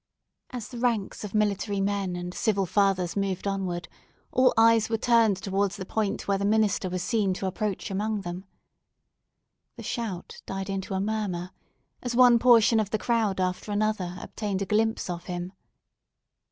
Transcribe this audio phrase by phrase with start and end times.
[0.49, 3.87] As the ranks of military men and civil fathers moved onward,
[4.31, 8.21] all eyes were turned towards the point where the minister was seen to approach among
[8.21, 8.45] them.
[9.75, 11.51] The shout died into a murmur,
[12.01, 15.53] as one portion of the crowd after another obtained a glimpse of him.